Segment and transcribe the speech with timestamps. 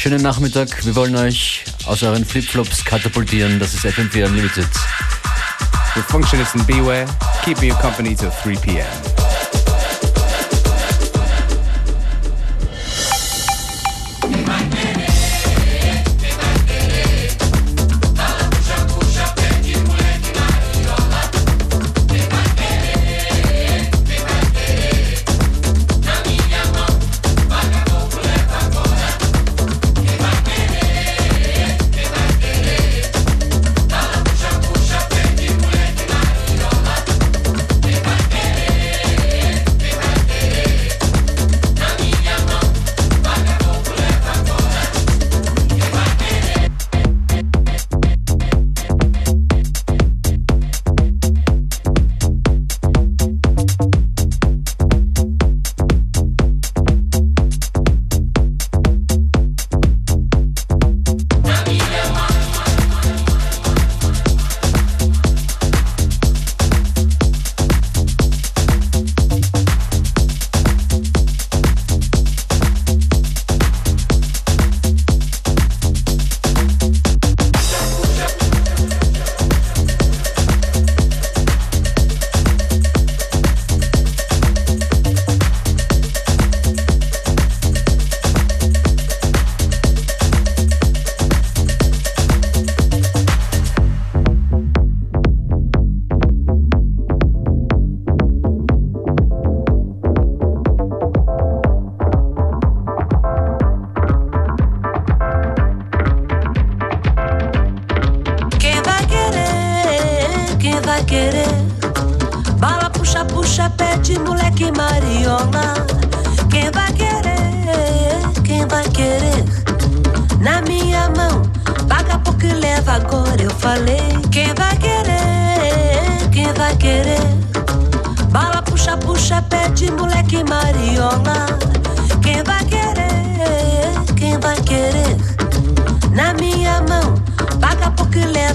[0.00, 0.86] Schönen Nachmittag.
[0.86, 3.58] Wir wollen euch aus euren Flipflops katapultieren.
[3.58, 4.66] Das ist FM4 Unlimited.
[5.94, 7.04] With Functionist and Beware,
[7.44, 9.09] keeping you company till 3 p.m.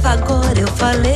[0.06, 1.16] agora eu falei.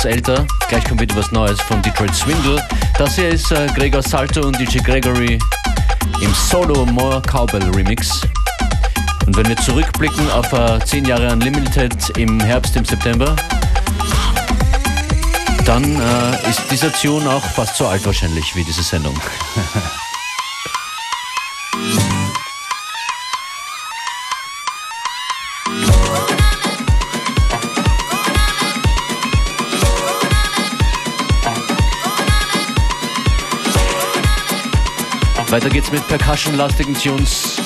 [0.00, 0.46] Etwas älter.
[0.68, 2.62] Gleich kommt wieder was Neues von Detroit Swindle.
[2.96, 5.38] Das hier ist äh, Gregor Salto und DJ Gregory
[6.22, 8.22] im Solo More Cowbell Remix.
[9.26, 13.36] Und wenn wir zurückblicken auf äh, 10 Jahre Unlimited im Herbst, im September,
[15.66, 19.14] dann äh, ist dieser Tune auch fast so alt wahrscheinlich wie diese Sendung.
[35.50, 37.56] Weiter geht's mit percussion-lastigen Tunes.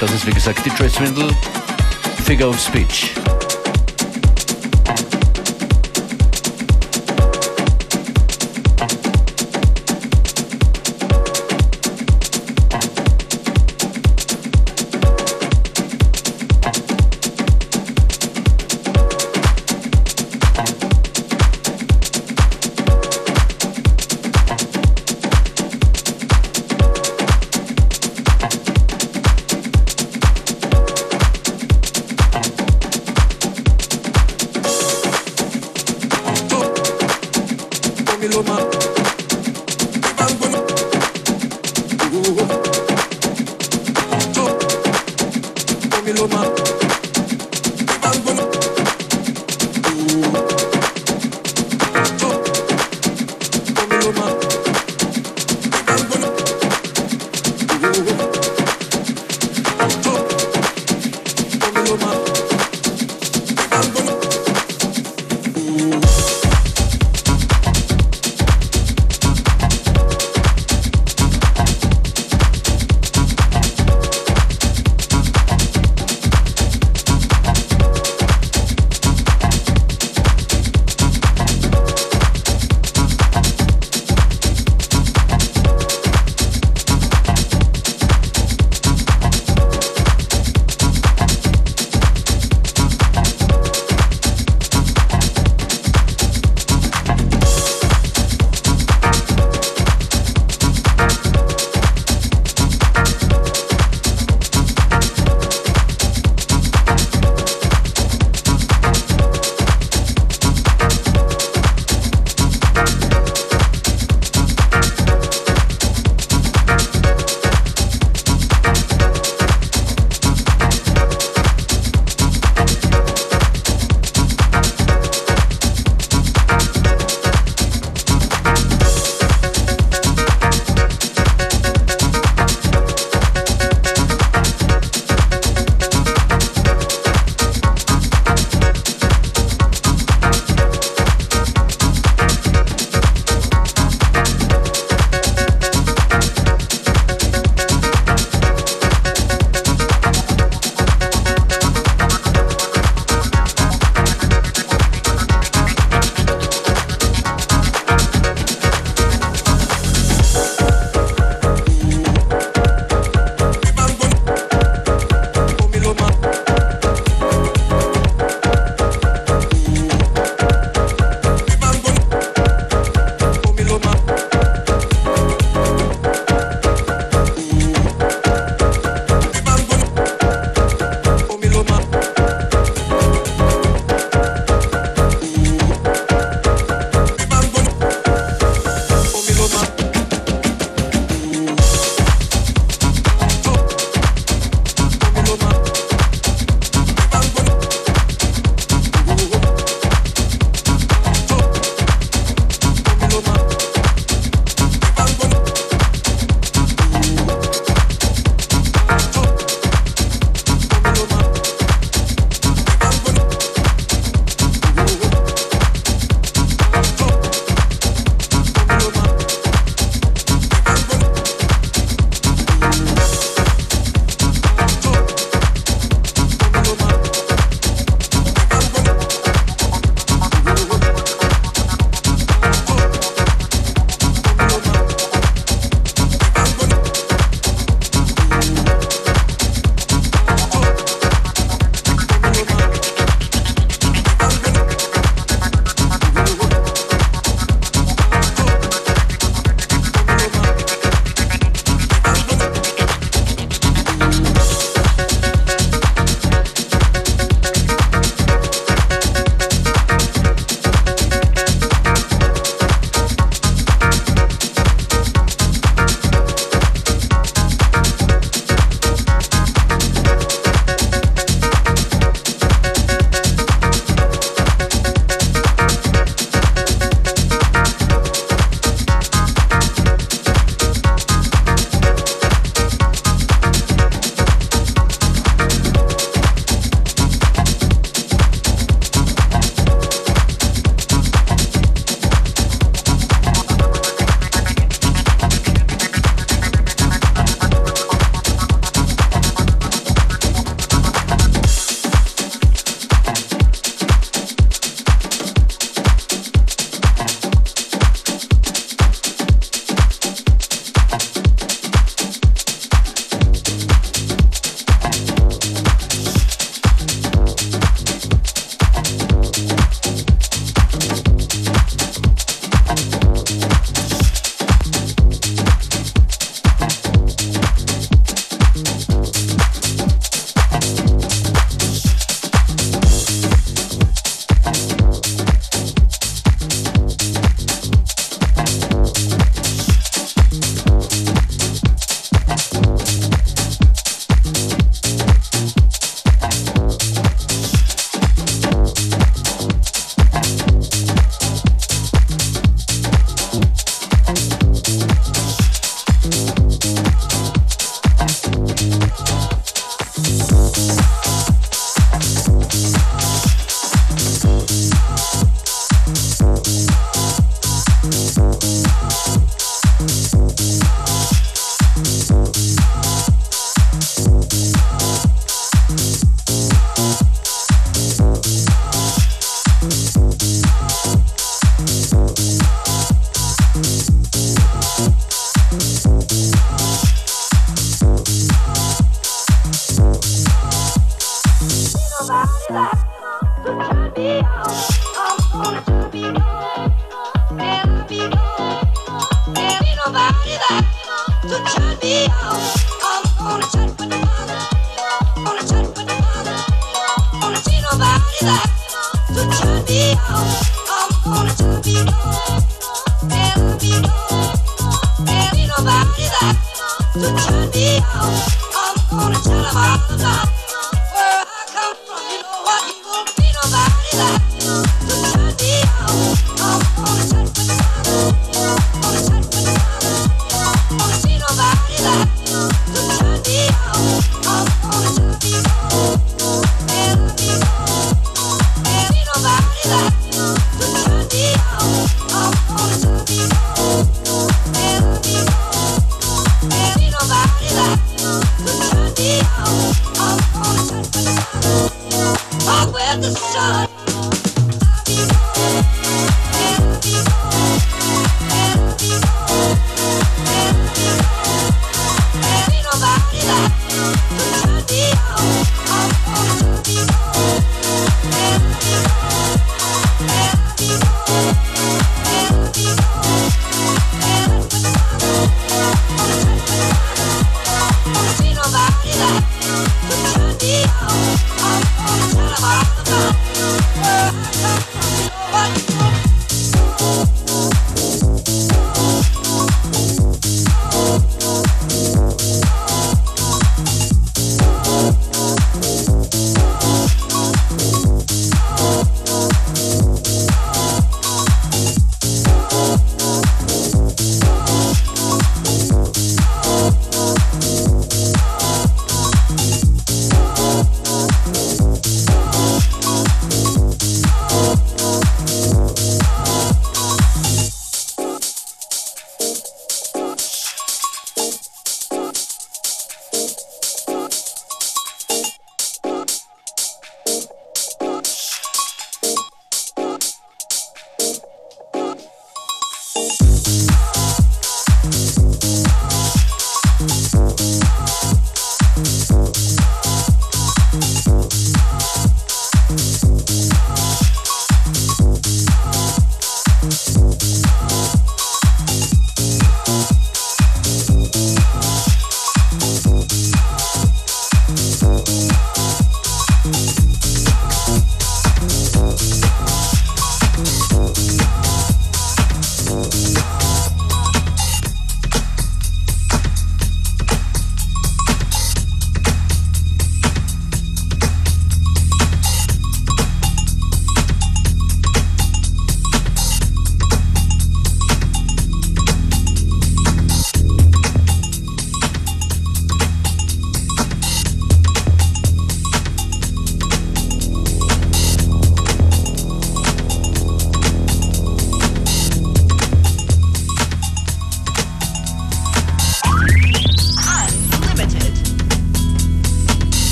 [0.00, 1.34] Das ist wie gesagt die Trace Swindle,
[2.24, 3.14] Figure of Speech.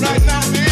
[0.00, 0.67] right now,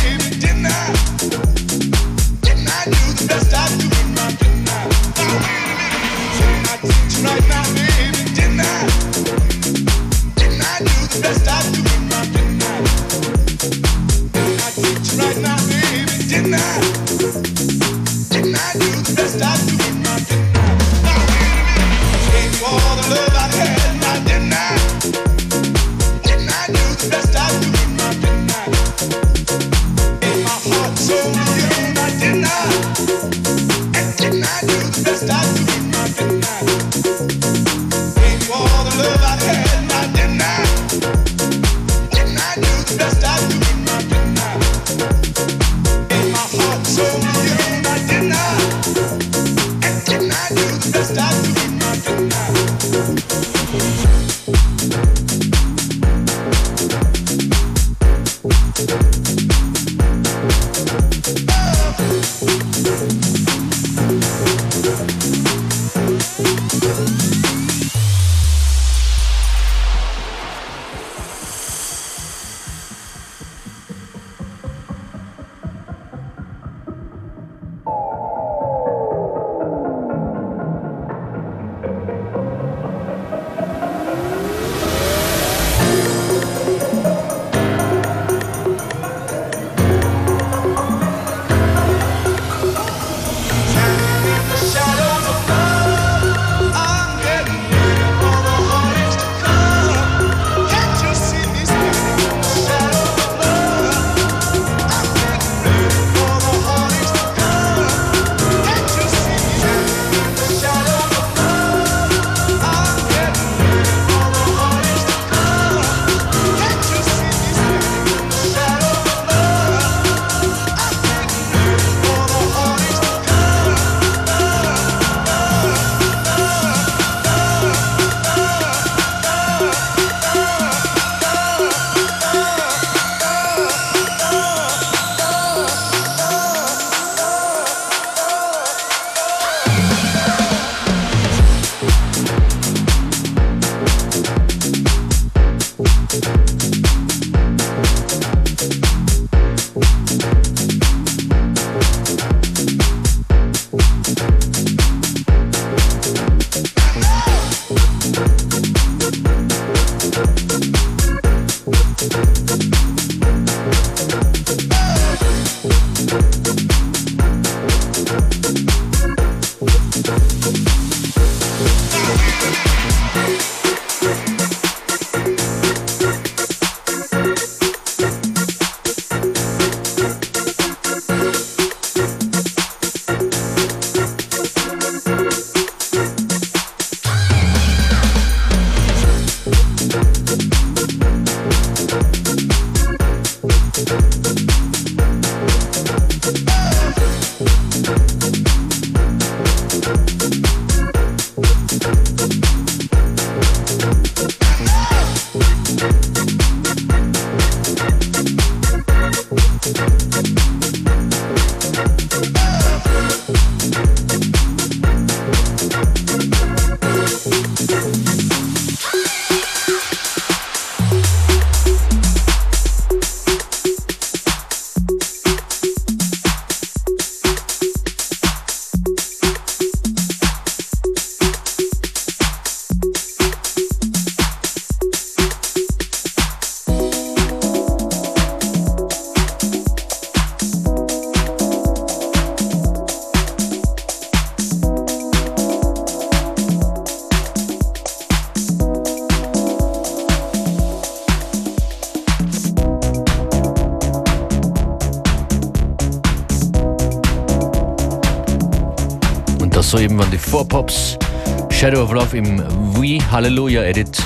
[261.86, 264.00] of Love im We Hallelujah Edit.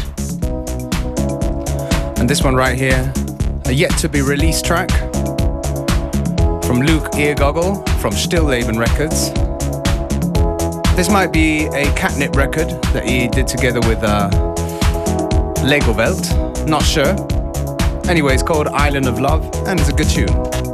[2.18, 3.10] And this one right here,
[3.64, 4.90] a yet to be released track
[6.62, 9.30] from Luke Eargoggle from Stillleben Records.
[10.94, 14.28] This might be a catnip record that he did together with uh,
[15.64, 17.16] Legowelt, not sure.
[18.10, 20.69] Anyway, it's called Island of Love and it's a good tune.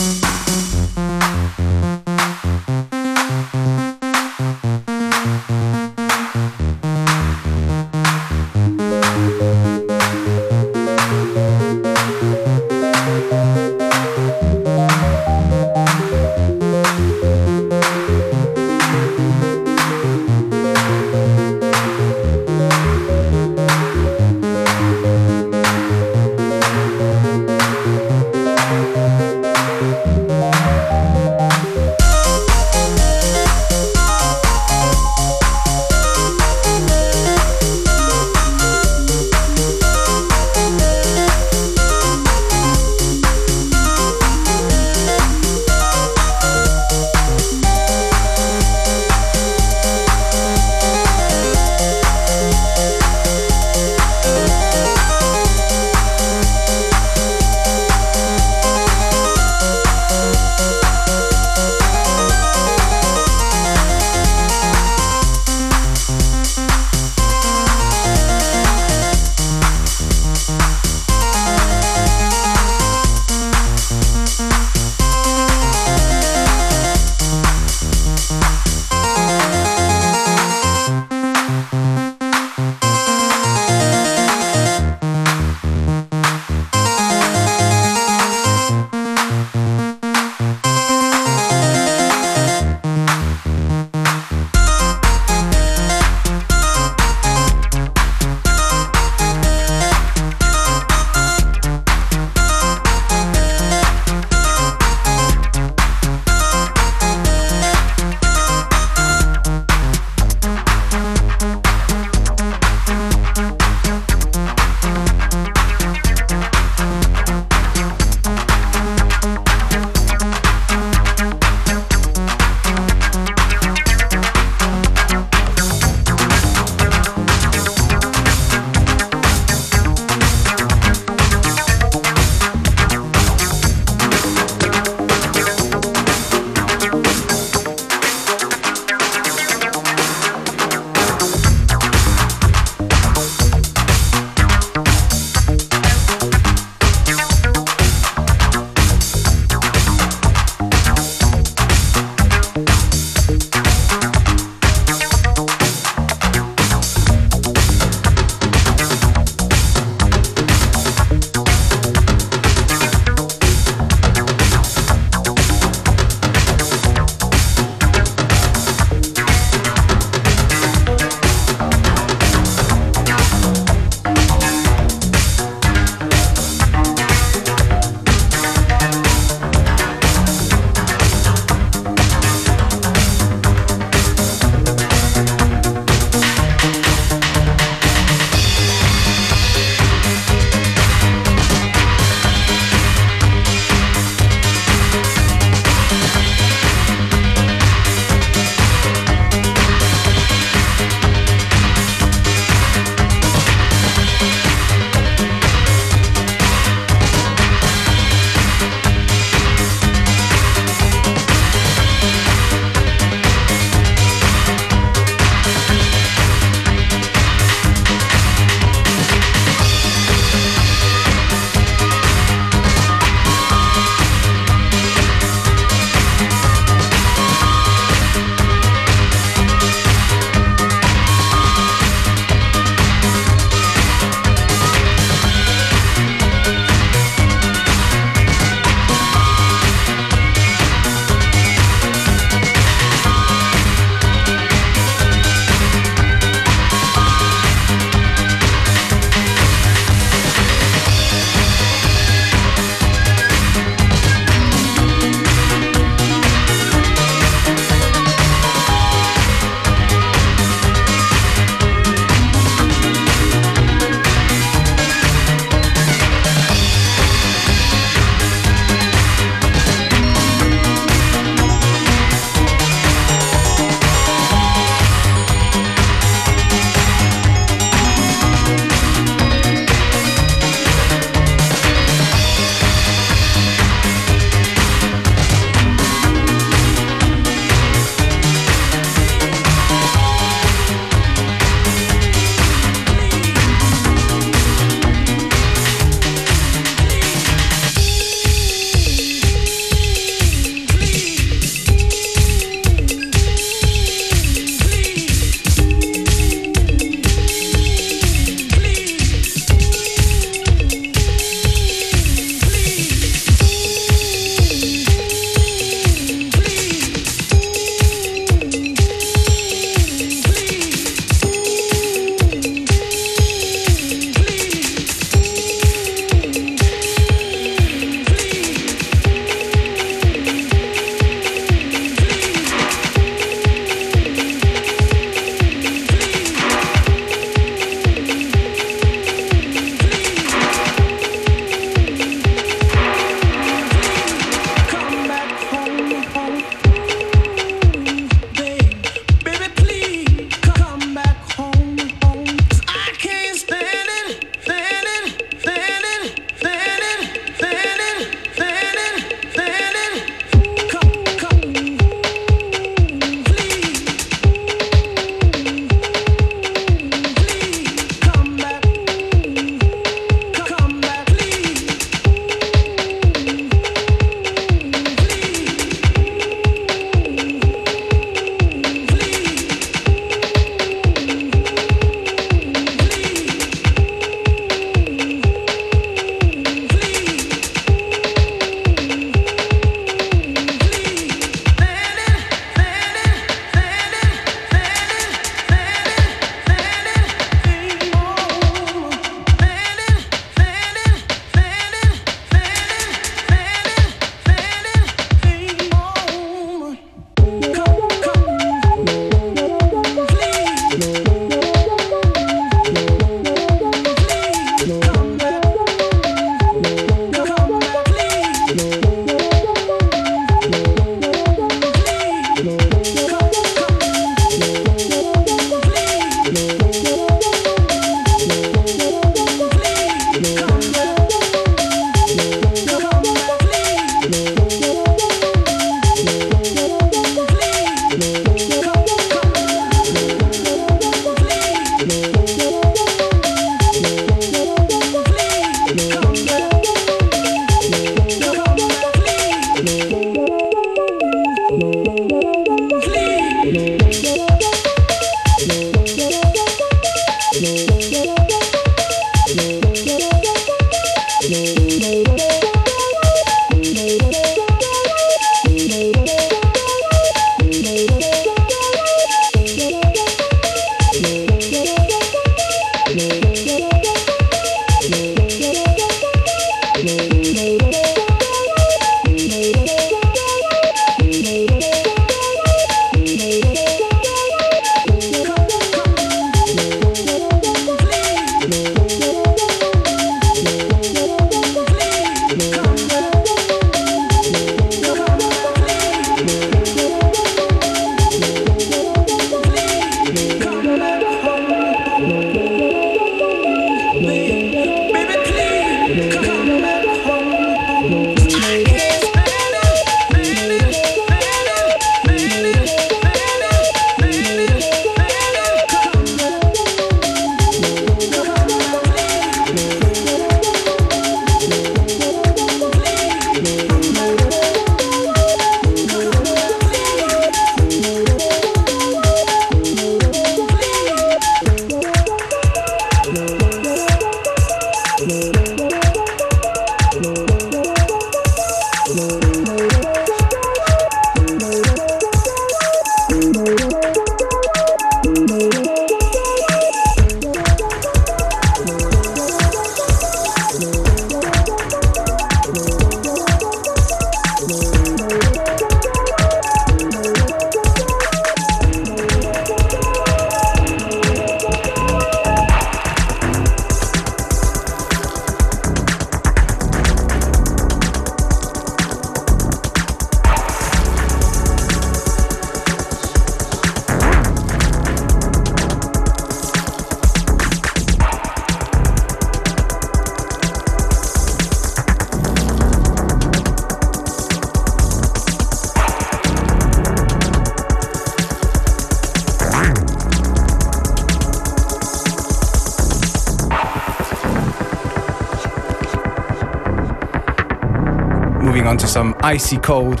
[599.22, 600.00] Icy cold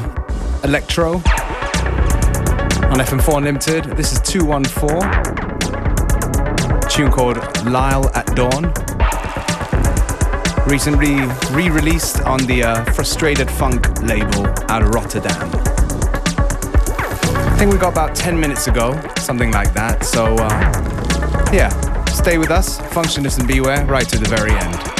[0.64, 1.14] electro
[2.90, 3.84] on FM4 Unlimited.
[3.96, 5.00] This is 214,
[6.88, 8.72] tune called Lyle at Dawn.
[10.66, 11.16] Recently
[11.54, 15.50] re released on the uh, Frustrated Funk label out of Rotterdam.
[17.52, 20.04] I think we got about 10 minutes ago, something like that.
[20.04, 21.68] So, uh, yeah,
[22.06, 24.99] stay with us, Functionist and Beware, right to the very end.